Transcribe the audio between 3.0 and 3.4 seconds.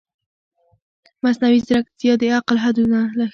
ښيي.